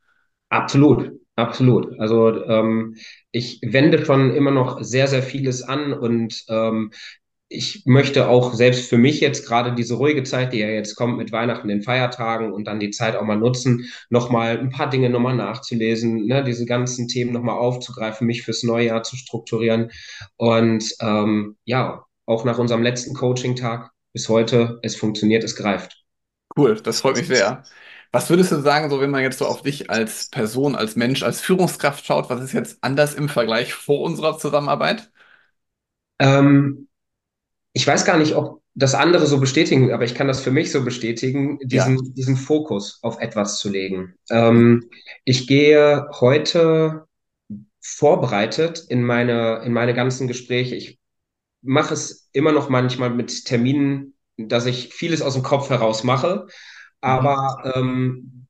Absolut, 0.49 1.20
absolut. 1.43 1.99
Also 1.99 2.45
ähm, 2.45 2.97
ich 3.33 3.61
wende 3.63 4.05
schon 4.05 4.35
immer 4.35 4.51
noch 4.51 4.83
sehr, 4.83 5.07
sehr 5.07 5.23
vieles 5.23 5.63
an 5.63 5.93
und 5.93 6.45
ähm, 6.49 6.93
ich 7.53 7.83
möchte 7.85 8.29
auch 8.29 8.55
selbst 8.55 8.89
für 8.89 8.97
mich 8.97 9.21
jetzt 9.21 9.45
gerade 9.45 9.75
diese 9.75 9.95
ruhige 9.95 10.23
Zeit, 10.23 10.53
die 10.53 10.61
ja 10.61 10.69
jetzt 10.69 10.95
kommt 10.95 11.19
mit 11.19 11.33
Weihnachten, 11.33 11.67
den 11.67 11.83
Feiertagen 11.83 12.53
und 12.53 12.69
dann 12.69 12.79
die 12.79 12.91
Zeit 12.91 13.17
auch 13.17 13.25
mal 13.25 13.37
nutzen, 13.37 13.91
nochmal 14.09 14.59
ein 14.59 14.71
paar 14.71 14.89
Dinge 14.89 15.11
nochmal 15.11 15.35
nachzulesen, 15.35 16.27
ne, 16.27 16.45
diese 16.45 16.65
ganzen 16.65 17.09
Themen 17.09 17.33
nochmal 17.33 17.59
aufzugreifen, 17.59 18.29
mich 18.29 18.43
fürs 18.43 18.63
neue 18.63 18.87
Jahr 18.87 19.03
zu 19.03 19.17
strukturieren. 19.17 19.91
Und 20.37 20.95
ähm, 21.01 21.57
ja, 21.65 22.05
auch 22.25 22.45
nach 22.45 22.59
unserem 22.59 22.85
letzten 22.85 23.15
Coaching-Tag 23.15 23.91
bis 24.13 24.29
heute, 24.29 24.79
es 24.83 24.95
funktioniert, 24.95 25.43
es 25.43 25.57
greift. 25.57 26.05
Cool, 26.57 26.81
das 26.81 27.01
freut 27.01 27.17
mich 27.17 27.27
sehr. 27.27 27.65
Was 28.13 28.29
würdest 28.29 28.51
du 28.51 28.61
sagen, 28.61 28.91
so 28.91 29.01
wenn 29.01 29.11
man 29.11 29.23
jetzt 29.23 29.39
so 29.39 29.47
auf 29.47 29.63
dich 29.63 29.89
als 29.91 30.29
Person, 30.31 30.75
als 30.75 30.97
Mensch, 30.97 31.23
als 31.23 31.41
Führungskraft 31.41 32.05
schaut, 32.05 32.29
was 32.29 32.43
ist 32.43 32.53
jetzt 32.53 32.79
anders 32.83 33.15
im 33.15 33.29
Vergleich 33.29 33.73
vor 33.73 34.01
unserer 34.01 34.37
Zusammenarbeit? 34.37 35.11
Ähm, 36.19 36.89
ich 37.73 37.87
weiß 37.87 38.05
gar 38.05 38.19
nicht, 38.19 38.35
ob 38.35 38.63
das 38.75 38.95
andere 38.95 39.27
so 39.27 39.39
bestätigen, 39.41 39.93
aber 39.93 40.05
ich 40.05 40.15
kann 40.15 40.29
das 40.29 40.41
für 40.41 40.51
mich 40.51 40.73
so 40.73 40.85
bestätigen, 40.85 41.59
Ja. 41.61 41.87
diesen, 41.87 42.15
diesen 42.15 42.37
Fokus 42.37 42.99
auf 43.03 43.21
etwas 43.21 43.59
zu 43.59 43.69
legen. 43.69 44.15
Ähm, 44.31 44.89
ich 45.25 45.47
gehe 45.47 46.07
heute 46.21 47.07
vorbereitet 47.81 48.85
in 48.89 49.03
meine, 49.05 49.63
in 49.65 49.73
meine 49.73 49.95
ganzen 49.95 50.29
Gespräche. 50.29 50.75
Ich 50.77 50.99
mache 51.63 51.95
es 51.95 52.29
immer 52.33 52.53
noch 52.53 52.69
manchmal 52.69 53.11
mit 53.11 53.45
Terminen, 53.45 54.15
dass 54.37 54.67
ich 54.67 54.95
vieles 54.95 55.23
aus 55.23 55.35
dem 55.35 55.43
Kopf 55.43 55.71
heraus 55.71 56.05
mache. 56.05 56.47
Aber 57.01 57.73
ähm, 57.75 58.47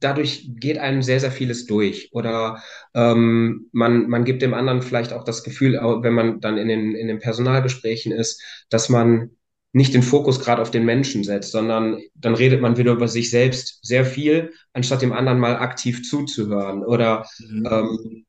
dadurch 0.00 0.50
geht 0.56 0.78
einem 0.78 1.02
sehr, 1.02 1.20
sehr 1.20 1.30
vieles 1.32 1.66
durch. 1.66 2.10
Oder 2.12 2.62
ähm, 2.94 3.68
man, 3.72 4.08
man 4.08 4.24
gibt 4.24 4.42
dem 4.42 4.54
anderen 4.54 4.82
vielleicht 4.82 5.12
auch 5.12 5.24
das 5.24 5.44
Gefühl, 5.44 5.74
wenn 6.02 6.14
man 6.14 6.40
dann 6.40 6.58
in 6.58 6.68
den, 6.68 6.94
in 6.94 7.08
den 7.08 7.20
Personalgesprächen 7.20 8.12
ist, 8.12 8.42
dass 8.70 8.88
man 8.88 9.30
nicht 9.72 9.94
den 9.94 10.02
Fokus 10.02 10.40
gerade 10.40 10.62
auf 10.62 10.70
den 10.70 10.84
Menschen 10.84 11.24
setzt, 11.24 11.50
sondern 11.52 12.00
dann 12.14 12.34
redet 12.34 12.60
man 12.60 12.76
wieder 12.76 12.92
über 12.92 13.08
sich 13.08 13.30
selbst 13.30 13.80
sehr 13.84 14.04
viel, 14.04 14.52
anstatt 14.72 15.02
dem 15.02 15.12
anderen 15.12 15.40
mal 15.40 15.56
aktiv 15.56 16.08
zuzuhören 16.08 16.84
oder 16.84 17.26
Mhm. 17.40 17.66
ähm, 17.70 18.26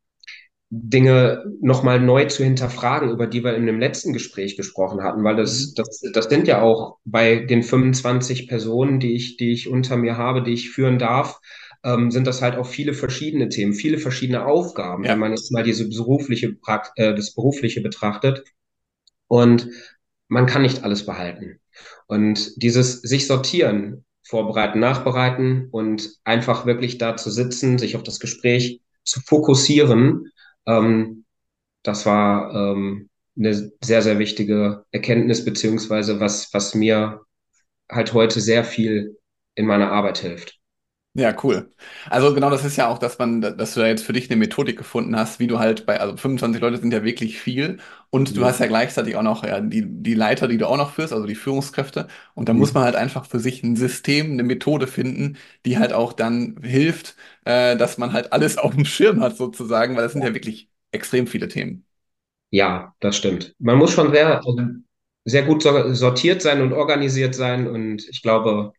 Dinge 0.69 1.45
nochmal 1.62 2.00
neu 2.00 2.25
zu 2.25 2.43
hinterfragen, 2.43 3.10
über 3.12 3.27
die 3.27 3.43
wir 3.43 3.55
in 3.55 3.65
dem 3.67 3.79
letzten 3.79 4.13
Gespräch 4.13 4.57
gesprochen 4.57 5.03
hatten, 5.03 5.24
weil 5.24 5.36
das, 5.36 5.69
Mhm. 5.69 5.74
das, 5.75 6.01
das 6.13 6.25
sind 6.25 6.48
ja 6.48 6.62
auch 6.62 6.98
bei 7.05 7.38
den 7.45 7.63
25 7.63 8.48
Personen, 8.48 9.00
die 9.00 9.15
ich, 9.15 9.38
die 9.38 9.51
ich 9.53 9.69
unter 9.69 9.95
mir 9.98 10.17
habe, 10.17 10.43
die 10.43 10.53
ich 10.53 10.72
führen 10.72 10.98
darf, 11.00 11.39
ähm, 11.84 12.12
sind 12.12 12.25
das 12.27 12.41
halt 12.41 12.55
auch 12.57 12.65
viele 12.67 12.93
verschiedene 12.93 13.50
Themen, 13.50 13.74
viele 13.74 14.00
verschiedene 14.00 14.45
Aufgaben, 14.45 15.03
wenn 15.03 15.10
Ja. 15.12 15.15
man 15.17 15.31
jetzt 15.31 15.51
mal 15.51 15.63
diese 15.63 15.88
berufliche, 15.88 16.57
äh, 16.95 17.13
das 17.15 17.34
berufliche 17.36 17.81
betrachtet. 17.81 18.43
Und 19.27 19.69
man 20.27 20.45
kann 20.45 20.62
nicht 20.63 20.84
alles 20.84 21.05
behalten. 21.05 21.60
Und 22.07 22.62
dieses 22.62 23.01
sich 23.01 23.27
sortieren, 23.27 24.05
vorbereiten, 24.24 24.79
nachbereiten 24.79 25.67
und 25.72 26.10
einfach 26.24 26.65
wirklich 26.65 26.98
da 26.98 27.15
zu 27.15 27.29
sitzen, 27.29 27.77
sich 27.77 27.95
auf 27.95 28.03
das 28.03 28.19
Gespräch 28.19 28.81
zu 29.03 29.22
fokussieren, 29.22 30.31
ähm, 30.65 31.25
das 31.84 32.05
war 32.05 32.53
ähm, 32.53 33.10
eine 33.38 33.72
sehr, 33.84 34.01
sehr 34.01 34.19
wichtige 34.19 34.86
Erkenntnis, 34.91 35.45
beziehungsweise 35.45 36.19
was, 36.19 36.53
was 36.53 36.75
mir 36.75 37.22
halt 37.91 38.13
heute 38.13 38.41
sehr 38.41 38.63
viel 38.63 39.17
in 39.55 39.65
meiner 39.67 39.91
Arbeit 39.91 40.19
hilft. 40.19 40.60
Ja, 41.17 41.34
cool. 41.43 41.72
Also 42.10 42.34
genau 42.34 42.50
das 42.50 42.65
ist 42.65 42.75
ja 42.75 42.89
auch, 42.89 42.98
dass 42.98 43.17
man, 43.19 43.39
dass 43.39 43.74
du 43.74 43.79
da 43.79 43.88
jetzt 43.88 44.03
für 44.03 44.12
dich 44.12 44.29
eine 44.29 44.36
Methodik 44.36 44.77
gefunden 44.77 45.15
hast, 45.15 45.39
wie 45.39 45.48
du 45.48 45.60
halt 45.60 45.86
bei, 45.86 45.98
also 46.01 46.17
25 46.17 46.62
Leute 46.62 46.75
sind 46.77 46.91
ja 46.91 47.05
wirklich 47.05 47.39
viel 47.39 47.77
und 48.10 48.36
du 48.36 48.43
Mhm. 48.43 48.45
hast 48.45 48.60
ja 48.60 48.67
gleichzeitig 48.67 49.15
auch 49.15 49.22
noch 49.22 49.45
ja, 49.45 49.62
die, 49.62 49.86
die 49.88 50.13
Leiter, 50.13 50.50
die 50.50 50.57
du 50.57 50.67
auch 50.67 50.75
noch 50.75 50.91
führst, 50.93 51.13
also 51.13 51.25
die 51.25 51.36
Führungskräfte 51.36 52.10
und 52.34 52.50
da 52.50 52.53
muss 52.53 52.74
man 52.74 52.84
Mhm. 52.84 52.86
halt 52.86 52.98
einfach 52.98 53.25
für 53.25 53.39
sich 53.39 53.63
ein 53.63 53.77
System, 53.77 54.31
eine 54.34 54.43
Methode 54.43 54.88
finden, 54.88 55.38
die 55.65 55.77
halt 55.77 55.93
auch 55.93 56.12
dann 56.12 56.57
hilft, 56.62 57.15
äh, 57.45 57.77
dass 57.77 57.98
man 57.98 58.12
halt 58.12 58.34
alles 58.34 58.57
auf 58.57 58.75
dem 58.75 58.84
Schirm 58.84 59.22
hat 59.22 59.38
sozusagen, 59.38 59.95
weil 59.95 60.03
das 60.03 60.12
sind 60.12 60.24
ja 60.24 60.34
wirklich 60.34 60.69
extrem 60.91 61.27
viele 61.27 61.48
Themen. 61.48 61.86
Ja, 62.51 62.95
das 63.00 63.17
stimmt. 63.17 63.53
Man 63.60 63.77
muss 63.77 63.91
schon 63.91 64.12
sehr, 64.13 64.38
also 64.38 64.57
sehr 65.25 65.43
gut 65.43 65.62
sor- 65.63 65.93
sortiert 65.95 66.41
sein 66.41 66.62
und 66.62 66.74
organisiert 66.74 67.36
sein 67.36 67.67
und 67.67 68.07
ich 68.10 68.22
glaube, 68.22 68.74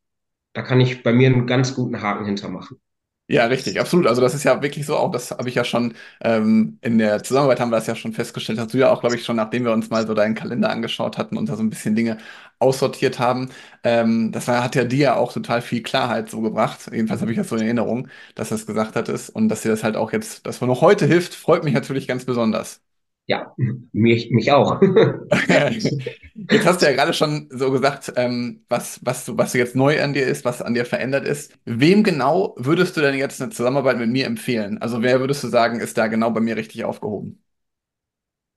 da 0.57 0.63
kann 0.63 0.81
ich 0.81 1.05
bei 1.05 1.13
mir 1.13 1.29
einen 1.29 1.47
ganz 1.47 1.75
guten 1.77 2.03
Haken 2.03 2.25
hintermachen. 2.27 2.81
Ja, 3.29 3.47
richtig, 3.47 3.81
absolut. 3.81 4.07
Also 4.07 4.21
das 4.23 4.35
ist 4.35 4.45
ja 4.45 4.63
wirklich 4.63 4.87
so, 4.87 4.97
auch 4.97 5.11
das 5.11 5.33
habe 5.33 5.49
ich 5.49 5.57
ja 5.57 5.65
schon 5.65 5.95
ähm, 6.21 6.79
in 6.81 6.97
der 6.99 7.25
Zusammenarbeit 7.25 7.59
haben 7.59 7.71
wir 7.71 7.77
das 7.77 7.89
ja 7.89 7.97
schon 7.97 8.13
festgestellt. 8.13 8.61
Hast 8.61 8.73
du 8.73 8.79
ja 8.79 8.89
auch, 8.93 9.01
glaube 9.01 9.17
ich, 9.17 9.25
schon, 9.25 9.35
nachdem 9.35 9.65
wir 9.65 9.73
uns 9.73 9.91
mal 9.91 10.07
so 10.07 10.15
deinen 10.15 10.37
Kalender 10.37 10.71
angeschaut 10.71 11.19
hatten 11.19 11.37
und 11.37 11.49
da 11.49 11.57
so 11.57 11.63
ein 11.65 11.69
bisschen 11.71 11.97
Dinge 11.97 12.19
aussortiert 12.61 13.19
haben. 13.19 13.51
Ähm, 13.83 14.31
das 14.31 14.47
war, 14.47 14.63
hat 14.63 14.77
ja 14.77 14.85
dir 14.85 14.99
ja 14.99 15.17
auch 15.17 15.33
total 15.33 15.61
viel 15.61 15.83
Klarheit 15.83 16.31
so 16.31 16.41
gebracht. 16.41 16.89
Jedenfalls 16.93 17.21
habe 17.21 17.33
ich 17.33 17.37
das 17.39 17.49
so 17.49 17.57
in 17.57 17.63
Erinnerung, 17.65 18.07
dass 18.37 18.51
das 18.51 18.65
gesagt 18.65 18.95
hattest 18.95 19.31
und 19.35 19.49
dass 19.49 19.63
dir 19.63 19.71
das 19.71 19.83
halt 19.83 19.97
auch 19.97 20.13
jetzt, 20.13 20.47
das 20.47 20.61
noch 20.61 20.81
heute 20.81 21.07
hilft, 21.07 21.35
freut 21.35 21.65
mich 21.65 21.75
natürlich 21.75 22.07
ganz 22.07 22.25
besonders. 22.27 22.86
Ja, 23.27 23.55
mich, 23.93 24.31
mich 24.31 24.53
auch. 24.53 24.81
Jetzt 26.51 26.65
hast 26.67 26.81
du 26.83 26.87
ja 26.87 26.93
gerade 26.93 27.13
schon 27.13 27.49
so 27.51 27.73
gesagt, 27.73 28.13
ähm, 28.17 28.65
was, 28.69 29.01
was, 29.05 29.37
was 29.37 29.53
jetzt 29.55 29.75
neu 29.75 30.01
an 30.03 30.13
dir 30.13 30.27
ist, 30.27 30.45
was 30.45 30.63
an 30.63 30.75
dir 30.75 30.85
verändert 30.85 31.27
ist. 31.27 31.59
Wem 31.65 32.05
genau 32.05 32.55
würdest 32.59 32.97
du 32.97 33.01
denn 33.01 33.17
jetzt 33.17 33.41
eine 33.43 33.51
Zusammenarbeit 33.51 33.99
mit 33.99 34.11
mir 34.11 34.27
empfehlen? 34.27 34.79
Also 34.81 35.03
wer 35.03 35.19
würdest 35.21 35.43
du 35.45 35.49
sagen, 35.49 35.81
ist 35.81 35.99
da 35.99 36.07
genau 36.07 36.31
bei 36.31 36.41
mir 36.41 36.57
richtig 36.57 36.85
aufgehoben? 36.85 37.43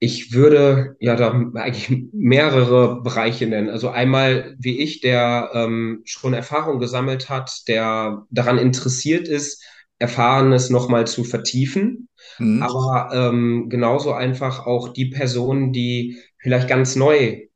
Ich 0.01 0.33
würde 0.33 0.95
ja 1.01 1.15
da 1.15 1.31
eigentlich 1.55 1.89
mehrere 2.13 3.01
Bereiche 3.01 3.47
nennen. 3.47 3.69
Also 3.69 3.89
einmal 3.89 4.55
wie 4.57 4.79
ich, 4.79 5.01
der 5.01 5.51
ähm, 5.53 6.01
schon 6.05 6.33
Erfahrung 6.33 6.79
gesammelt 6.79 7.29
hat, 7.29 7.67
der 7.67 8.25
daran 8.29 8.57
interessiert 8.57 9.27
ist, 9.27 9.61
Erfahrenes 9.97 10.69
nochmal 10.69 11.05
zu 11.07 11.25
vertiefen. 11.25 12.08
Hm? 12.39 12.61
Aber 12.61 13.09
ähm, 13.13 13.69
genauso 13.69 14.13
einfach 14.13 14.65
auch 14.65 14.89
die 14.89 15.05
Person, 15.07 15.71
die 15.73 16.19
vielleicht 16.39 16.67
ganz 16.67 16.95
neu 16.95 17.47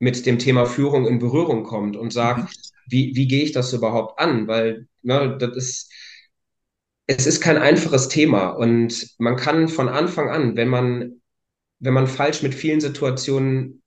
mit 0.00 0.26
dem 0.26 0.38
Thema 0.38 0.66
Führung 0.66 1.06
in 1.06 1.18
Berührung 1.20 1.64
kommt 1.64 1.96
und 1.96 2.08
Mhm. 2.08 2.12
sagt, 2.14 2.54
wie, 2.88 3.16
wie 3.16 3.28
gehe 3.28 3.44
ich 3.44 3.52
das 3.52 3.72
überhaupt 3.74 4.18
an? 4.20 4.48
Weil 4.48 4.88
ne, 5.02 5.36
das 5.38 5.56
ist, 5.56 5.92
es 7.06 7.26
ist 7.26 7.40
kein 7.40 7.58
einfaches 7.58 8.08
Thema 8.08 8.48
und 8.50 9.14
man 9.18 9.36
kann 9.36 9.68
von 9.68 9.88
Anfang 9.88 10.30
an, 10.30 10.56
wenn 10.56 10.68
man, 10.68 11.20
wenn 11.80 11.94
man 11.94 12.06
falsch 12.08 12.42
mit 12.42 12.54
vielen 12.54 12.80
Situationen 12.82 13.82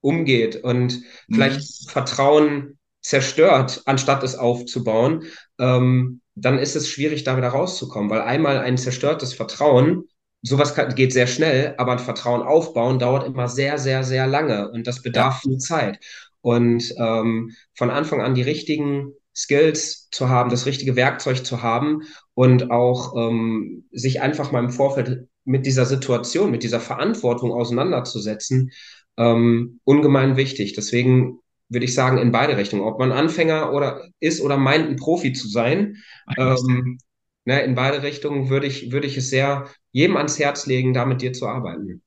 umgeht 0.00 0.56
und 0.64 1.02
Mhm. 1.28 1.34
vielleicht 1.34 1.90
Vertrauen 1.90 2.78
zerstört, 3.02 3.82
anstatt 3.86 4.22
es 4.22 4.34
aufzubauen, 4.36 5.24
ähm, 5.58 6.21
dann 6.34 6.58
ist 6.58 6.76
es 6.76 6.88
schwierig, 6.88 7.24
da 7.24 7.36
wieder 7.36 7.48
rauszukommen, 7.48 8.10
weil 8.10 8.22
einmal 8.22 8.58
ein 8.58 8.78
zerstörtes 8.78 9.34
Vertrauen, 9.34 10.04
sowas 10.42 10.74
kann, 10.74 10.94
geht 10.94 11.12
sehr 11.12 11.26
schnell, 11.26 11.74
aber 11.78 11.92
ein 11.92 11.98
Vertrauen 11.98 12.42
aufbauen 12.42 12.98
dauert 12.98 13.26
immer 13.26 13.48
sehr, 13.48 13.78
sehr, 13.78 14.02
sehr 14.04 14.26
lange 14.26 14.70
und 14.70 14.86
das 14.86 15.02
bedarf 15.02 15.40
viel 15.40 15.58
Zeit. 15.58 15.98
Und 16.40 16.92
ähm, 16.98 17.52
von 17.74 17.90
Anfang 17.90 18.20
an 18.20 18.34
die 18.34 18.42
richtigen 18.42 19.12
Skills 19.34 20.08
zu 20.10 20.28
haben, 20.28 20.50
das 20.50 20.66
richtige 20.66 20.96
Werkzeug 20.96 21.46
zu 21.46 21.62
haben 21.62 22.02
und 22.34 22.70
auch 22.70 23.14
ähm, 23.16 23.86
sich 23.92 24.20
einfach 24.20 24.52
mal 24.52 24.64
im 24.64 24.70
Vorfeld 24.70 25.28
mit 25.44 25.66
dieser 25.66 25.86
Situation, 25.86 26.50
mit 26.50 26.62
dieser 26.62 26.80
Verantwortung 26.80 27.52
auseinanderzusetzen, 27.52 28.70
ähm, 29.16 29.80
ungemein 29.84 30.36
wichtig. 30.36 30.74
Deswegen 30.74 31.38
würde 31.72 31.84
ich 31.84 31.94
sagen, 31.94 32.18
in 32.18 32.32
beide 32.32 32.56
Richtungen. 32.56 32.82
Ob 32.82 32.98
man 32.98 33.12
Anfänger 33.12 33.72
oder 33.72 34.08
ist 34.20 34.40
oder 34.40 34.56
meint, 34.56 34.88
ein 34.88 34.96
Profi 34.96 35.32
zu 35.32 35.48
sein, 35.48 35.96
ähm, 36.36 36.98
ne, 37.44 37.62
in 37.62 37.74
beide 37.74 38.02
Richtungen 38.02 38.50
würde 38.50 38.66
ich, 38.66 38.92
würde 38.92 39.06
ich 39.06 39.16
es 39.16 39.30
sehr 39.30 39.68
jedem 39.92 40.16
ans 40.16 40.38
Herz 40.38 40.66
legen, 40.66 40.94
da 40.94 41.04
mit 41.06 41.22
dir 41.22 41.32
zu 41.32 41.46
arbeiten. 41.46 42.02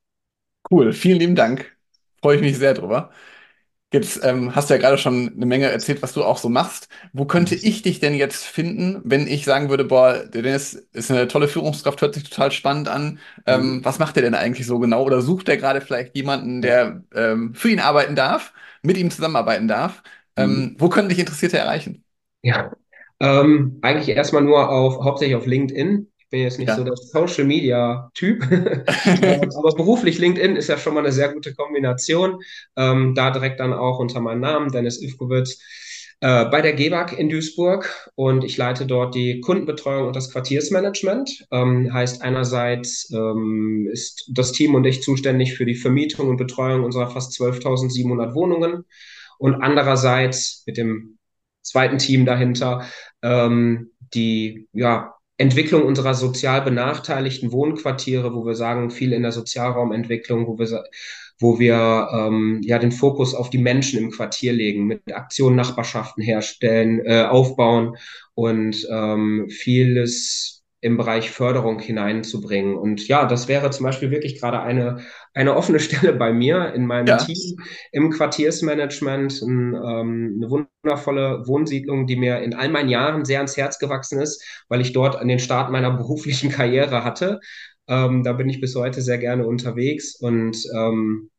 cool. 0.70 0.92
Vielen 0.92 1.18
lieben 1.18 1.36
Dank. 1.36 1.76
Freue 2.20 2.36
ich 2.36 2.42
mich 2.42 2.58
sehr 2.58 2.74
drüber. 2.74 3.10
Jetzt 3.92 4.20
ähm, 4.24 4.54
hast 4.54 4.68
du 4.68 4.74
ja 4.74 4.80
gerade 4.80 4.98
schon 4.98 5.32
eine 5.34 5.46
Menge 5.46 5.70
erzählt, 5.70 6.02
was 6.02 6.12
du 6.12 6.24
auch 6.24 6.38
so 6.38 6.48
machst. 6.48 6.88
Wo 7.12 7.24
könnte 7.24 7.54
ich 7.54 7.82
dich 7.82 8.00
denn 8.00 8.14
jetzt 8.14 8.44
finden, 8.44 9.00
wenn 9.04 9.28
ich 9.28 9.44
sagen 9.44 9.68
würde, 9.70 9.84
boah, 9.84 10.24
der 10.26 10.42
Dennis 10.42 10.74
ist 10.92 11.10
eine 11.10 11.28
tolle 11.28 11.46
Führungskraft, 11.48 12.00
hört 12.02 12.14
sich 12.14 12.24
total 12.28 12.50
spannend 12.50 12.88
an. 12.88 13.20
Ähm, 13.46 13.80
Mhm. 13.80 13.84
was 13.84 13.98
macht 14.00 14.16
der 14.16 14.24
denn 14.24 14.34
eigentlich 14.34 14.66
so 14.66 14.80
genau? 14.80 15.04
Oder 15.04 15.22
sucht 15.22 15.48
er 15.48 15.56
gerade 15.56 15.80
vielleicht 15.80 16.16
jemanden, 16.16 16.62
der 16.62 17.04
ähm, 17.14 17.54
für 17.54 17.70
ihn 17.70 17.80
arbeiten 17.80 18.16
darf, 18.16 18.52
mit 18.82 18.96
ihm 18.98 19.10
zusammenarbeiten 19.10 19.68
darf? 19.68 20.02
Mhm. 20.36 20.62
Ähm, 20.62 20.74
wo 20.78 20.88
können 20.88 21.08
dich 21.08 21.18
Interessierte 21.20 21.58
erreichen? 21.58 22.04
Ja, 22.42 22.72
ähm, 23.20 23.78
eigentlich 23.82 24.08
erstmal 24.16 24.42
nur 24.42 24.68
auf, 24.70 25.04
hauptsächlich 25.04 25.36
auf 25.36 25.46
LinkedIn. 25.46 26.10
Ich 26.26 26.30
bin 26.30 26.40
jetzt 26.40 26.58
nicht 26.58 26.74
so 26.74 26.82
Ja. 26.82 26.84
der 26.84 26.96
Social 26.96 27.44
Media 27.44 28.10
Typ, 28.14 28.42
ähm, 29.22 29.48
aber 29.56 29.74
beruflich 29.76 30.18
LinkedIn 30.18 30.56
ist 30.56 30.68
ja 30.68 30.76
schon 30.76 30.94
mal 30.94 31.00
eine 31.00 31.12
sehr 31.12 31.32
gute 31.32 31.54
Kombination. 31.54 32.40
Ähm, 32.76 33.14
da 33.14 33.30
direkt 33.30 33.60
dann 33.60 33.72
auch 33.72 34.00
unter 34.00 34.20
meinem 34.20 34.40
Namen, 34.40 34.72
Dennis 34.72 35.00
Ivkovic, 35.00 35.56
äh, 36.20 36.46
bei 36.46 36.62
der 36.62 36.72
GEWAG 36.72 37.12
in 37.16 37.28
Duisburg 37.28 38.10
und 38.16 38.42
ich 38.42 38.56
leite 38.56 38.86
dort 38.86 39.14
die 39.14 39.40
Kundenbetreuung 39.40 40.08
und 40.08 40.16
das 40.16 40.32
Quartiersmanagement. 40.32 41.46
Ähm, 41.52 41.92
heißt 41.92 42.22
einerseits 42.22 43.08
ähm, 43.12 43.88
ist 43.92 44.28
das 44.34 44.50
Team 44.50 44.74
und 44.74 44.84
ich 44.84 45.02
zuständig 45.02 45.54
für 45.54 45.64
die 45.64 45.76
Vermietung 45.76 46.28
und 46.28 46.38
Betreuung 46.38 46.82
unserer 46.82 47.08
fast 47.08 47.34
12.700 47.34 48.34
Wohnungen 48.34 48.84
und 49.38 49.54
andererseits 49.62 50.64
mit 50.66 50.76
dem 50.76 51.18
zweiten 51.62 51.98
Team 51.98 52.26
dahinter 52.26 52.84
ähm, 53.22 53.92
die 54.14 54.68
ja, 54.72 55.15
Entwicklung 55.38 55.82
unserer 55.82 56.14
sozial 56.14 56.62
benachteiligten 56.62 57.52
Wohnquartiere, 57.52 58.34
wo 58.34 58.46
wir 58.46 58.54
sagen, 58.54 58.90
viel 58.90 59.12
in 59.12 59.22
der 59.22 59.32
Sozialraumentwicklung, 59.32 60.46
wo 60.46 60.58
wir, 60.58 60.84
wo 61.38 61.58
wir 61.58 62.08
ähm, 62.12 62.60
ja 62.62 62.78
den 62.78 62.92
Fokus 62.92 63.34
auf 63.34 63.50
die 63.50 63.58
Menschen 63.58 63.98
im 63.98 64.10
Quartier 64.10 64.52
legen, 64.52 64.86
mit 64.86 65.02
Aktionen 65.12 65.56
Nachbarschaften 65.56 66.22
herstellen, 66.22 67.00
äh, 67.04 67.24
aufbauen 67.24 67.96
und 68.34 68.86
ähm, 68.90 69.48
vieles 69.50 70.55
im 70.80 70.96
Bereich 70.96 71.30
Förderung 71.30 71.78
hineinzubringen. 71.78 72.76
Und 72.76 73.08
ja, 73.08 73.24
das 73.26 73.48
wäre 73.48 73.70
zum 73.70 73.84
Beispiel 73.84 74.10
wirklich 74.10 74.40
gerade 74.40 74.60
eine, 74.60 74.98
eine 75.34 75.56
offene 75.56 75.80
Stelle 75.80 76.12
bei 76.12 76.32
mir 76.32 76.72
in 76.74 76.86
meinem 76.86 77.06
Ja, 77.06 77.16
Team 77.16 77.58
im 77.92 78.10
Quartiersmanagement, 78.10 79.42
ein, 79.42 79.74
ähm, 79.74 80.34
eine 80.36 80.50
wundervolle 80.50 81.46
Wohnsiedlung, 81.46 82.06
die 82.06 82.16
mir 82.16 82.40
in 82.40 82.54
all 82.54 82.68
meinen 82.68 82.88
Jahren 82.88 83.24
sehr 83.24 83.38
ans 83.38 83.56
Herz 83.56 83.78
gewachsen 83.78 84.20
ist, 84.20 84.42
weil 84.68 84.80
ich 84.80 84.92
dort 84.92 85.16
an 85.16 85.28
den 85.28 85.38
Start 85.38 85.70
meiner 85.70 85.90
beruflichen 85.96 86.50
Karriere 86.50 87.04
hatte. 87.04 87.40
Ähm, 87.88 88.22
da 88.22 88.32
bin 88.32 88.48
ich 88.48 88.60
bis 88.60 88.74
heute 88.74 89.00
sehr 89.00 89.18
gerne 89.18 89.46
unterwegs 89.46 90.16
und 90.16 90.56
ähm, 90.74 91.30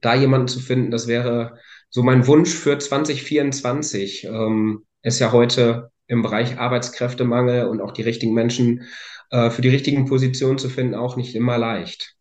da 0.00 0.14
jemanden 0.14 0.48
zu 0.48 0.60
finden, 0.60 0.90
das 0.90 1.06
wäre 1.06 1.58
so 1.90 2.02
mein 2.02 2.26
Wunsch 2.26 2.54
für 2.54 2.78
2024. 2.78 4.24
Ähm, 4.24 4.84
ist 5.02 5.18
ja 5.18 5.32
heute 5.32 5.90
im 6.10 6.22
Bereich 6.22 6.58
Arbeitskräftemangel 6.58 7.66
und 7.66 7.80
auch 7.80 7.92
die 7.92 8.02
richtigen 8.02 8.34
Menschen 8.34 8.86
äh, 9.30 9.50
für 9.50 9.62
die 9.62 9.68
richtigen 9.68 10.06
Positionen 10.06 10.58
zu 10.58 10.68
finden, 10.68 10.94
auch 10.94 11.16
nicht 11.16 11.34
immer 11.36 11.56
leicht. 11.56 12.16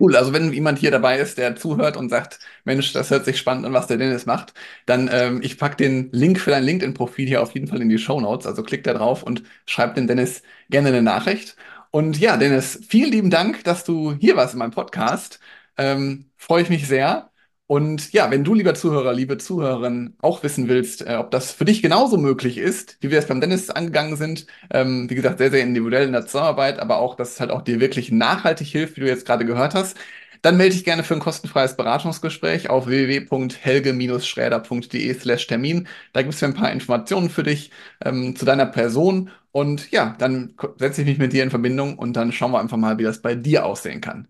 Cool, 0.00 0.16
also 0.16 0.32
wenn 0.32 0.52
jemand 0.52 0.78
hier 0.80 0.90
dabei 0.90 1.18
ist, 1.18 1.38
der 1.38 1.54
zuhört 1.54 1.96
und 1.96 2.08
sagt, 2.08 2.40
Mensch, 2.64 2.92
das 2.92 3.10
hört 3.10 3.24
sich 3.24 3.38
spannend 3.38 3.64
an, 3.66 3.74
was 3.74 3.86
der 3.86 3.96
Dennis 3.96 4.26
macht, 4.26 4.52
dann 4.86 5.08
ähm, 5.12 5.40
ich 5.42 5.56
pack 5.56 5.78
den 5.78 6.10
Link 6.10 6.40
für 6.40 6.50
dein 6.50 6.64
LinkedIn-Profil 6.64 7.28
hier 7.28 7.42
auf 7.42 7.52
jeden 7.54 7.68
Fall 7.68 7.80
in 7.80 7.88
die 7.88 7.98
Show 7.98 8.20
Notes. 8.20 8.46
Also 8.46 8.62
klick 8.64 8.82
da 8.82 8.94
drauf 8.94 9.22
und 9.22 9.44
schreib 9.66 9.94
den 9.94 10.08
Dennis 10.08 10.42
gerne 10.70 10.88
eine 10.88 11.02
Nachricht. 11.02 11.56
Und 11.92 12.18
ja, 12.18 12.36
Dennis, 12.36 12.80
vielen 12.88 13.12
lieben 13.12 13.30
Dank, 13.30 13.62
dass 13.64 13.84
du 13.84 14.14
hier 14.14 14.36
warst 14.36 14.54
in 14.54 14.58
meinem 14.58 14.72
Podcast. 14.72 15.38
Ähm, 15.76 16.30
freue 16.36 16.62
ich 16.62 16.70
mich 16.70 16.88
sehr. 16.88 17.30
Und 17.66 18.12
ja, 18.12 18.30
wenn 18.30 18.44
du, 18.44 18.52
lieber 18.52 18.74
Zuhörer, 18.74 19.14
liebe 19.14 19.38
Zuhörerin, 19.38 20.14
auch 20.20 20.42
wissen 20.42 20.68
willst, 20.68 21.00
äh, 21.06 21.14
ob 21.16 21.30
das 21.30 21.50
für 21.50 21.64
dich 21.64 21.80
genauso 21.80 22.18
möglich 22.18 22.58
ist, 22.58 22.98
wie 23.00 23.10
wir 23.10 23.18
es 23.18 23.26
beim 23.26 23.40
Dennis 23.40 23.70
angegangen 23.70 24.16
sind, 24.16 24.46
ähm, 24.70 25.08
wie 25.08 25.14
gesagt, 25.14 25.38
sehr, 25.38 25.50
sehr 25.50 25.62
individuell 25.62 26.06
in 26.06 26.12
der 26.12 26.26
Zusammenarbeit, 26.26 26.78
aber 26.78 26.98
auch, 26.98 27.14
dass 27.16 27.32
es 27.32 27.40
halt 27.40 27.50
auch 27.50 27.62
dir 27.62 27.80
wirklich 27.80 28.12
nachhaltig 28.12 28.68
hilft, 28.68 28.96
wie 28.96 29.00
du 29.00 29.06
jetzt 29.08 29.24
gerade 29.26 29.46
gehört 29.46 29.74
hast, 29.74 29.96
dann 30.42 30.58
melde 30.58 30.74
dich 30.74 30.84
gerne 30.84 31.04
für 31.04 31.14
ein 31.14 31.20
kostenfreies 31.20 31.74
Beratungsgespräch 31.76 32.68
auf 32.68 32.86
www.helge-schräder.de 32.86 35.14
slash 35.14 35.46
Termin. 35.46 35.88
Da 36.12 36.20
gibt 36.20 36.34
es 36.34 36.42
ein 36.42 36.52
paar 36.54 36.70
Informationen 36.70 37.30
für 37.30 37.44
dich 37.44 37.70
ähm, 38.04 38.36
zu 38.36 38.44
deiner 38.44 38.66
Person 38.66 39.30
und 39.52 39.90
ja, 39.90 40.14
dann 40.18 40.54
setze 40.78 41.00
ich 41.00 41.06
mich 41.08 41.16
mit 41.18 41.32
dir 41.32 41.42
in 41.42 41.50
Verbindung 41.50 41.96
und 41.98 42.12
dann 42.14 42.30
schauen 42.32 42.52
wir 42.52 42.60
einfach 42.60 42.76
mal, 42.76 42.98
wie 42.98 43.04
das 43.04 43.22
bei 43.22 43.34
dir 43.34 43.64
aussehen 43.64 44.02
kann. 44.02 44.28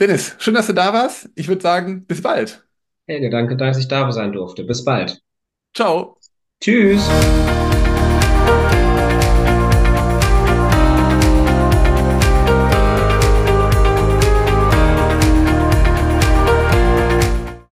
Dennis, 0.00 0.34
schön, 0.38 0.54
dass 0.54 0.66
du 0.66 0.72
da 0.72 0.92
warst. 0.92 1.30
Ich 1.34 1.48
würde 1.48 1.62
sagen, 1.62 2.06
bis 2.06 2.22
bald. 2.22 2.64
Helge, 3.06 3.30
danke, 3.30 3.56
dass 3.56 3.78
ich 3.78 3.88
da 3.88 4.10
sein 4.12 4.32
durfte. 4.32 4.64
Bis 4.64 4.84
bald. 4.84 5.20
Ciao. 5.74 6.18
Tschüss. 6.60 7.08